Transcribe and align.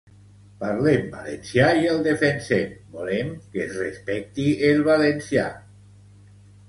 Parlem 0.61 1.03
valencià 1.15 1.67
i 1.81 1.83
el 1.91 2.01
defensem, 2.07 2.73
volem 2.95 3.29
que 3.53 3.63
es 3.67 3.77
respecti 3.83 4.49
el 4.71 4.83
valencià. 4.89 5.45